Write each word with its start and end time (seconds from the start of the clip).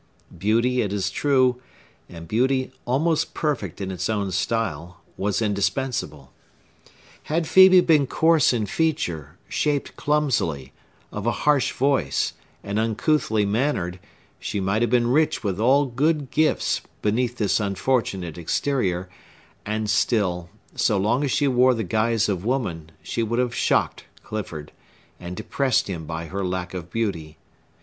Beauty, 0.35 0.81
it 0.81 0.91
is 0.91 1.11
true, 1.11 1.61
and 2.09 2.27
beauty 2.27 2.71
almost 2.85 3.35
perfect 3.35 3.79
in 3.79 3.91
its 3.91 4.09
own 4.09 4.31
style, 4.31 4.99
was 5.15 5.43
indispensable. 5.43 6.33
Had 7.25 7.43
Phœbe 7.43 7.85
been 7.85 8.07
coarse 8.07 8.51
in 8.51 8.65
feature, 8.65 9.37
shaped 9.47 9.95
clumsily, 9.97 10.73
of 11.11 11.27
a 11.27 11.31
harsh 11.45 11.71
voice, 11.73 12.33
and 12.63 12.79
uncouthly 12.79 13.45
mannered, 13.45 13.99
she 14.39 14.59
might 14.59 14.81
have 14.81 14.89
been 14.89 15.05
rich 15.11 15.43
with 15.43 15.59
all 15.59 15.85
good 15.85 16.31
gifts, 16.31 16.81
beneath 17.03 17.37
this 17.37 17.59
unfortunate 17.59 18.39
exterior, 18.39 19.07
and 19.67 19.87
still, 19.87 20.49
so 20.73 20.97
long 20.97 21.23
as 21.23 21.29
she 21.29 21.47
wore 21.47 21.75
the 21.75 21.83
guise 21.83 22.27
of 22.27 22.43
woman, 22.43 22.89
she 23.03 23.21
would 23.21 23.37
have 23.37 23.53
shocked 23.53 24.05
Clifford, 24.23 24.71
and 25.19 25.37
depressed 25.37 25.87
him 25.87 26.05
by 26.07 26.25
her 26.25 26.43
lack 26.43 26.73
of 26.73 26.89
beauty. 26.89 27.37